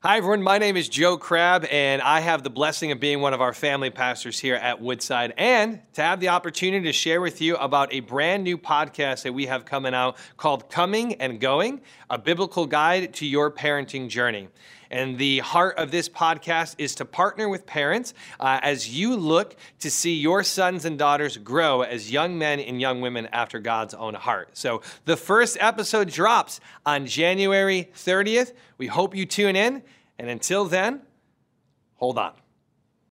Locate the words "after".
23.32-23.58